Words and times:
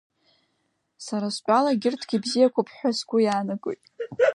Сара 1.05 1.27
стәала 1.35 1.69
егьырҭгьы 1.73 2.17
бзиақәоуп 2.23 2.69
ҳәа 2.75 2.91
сгәы 2.97 3.17
иаанагоит. 3.21 3.83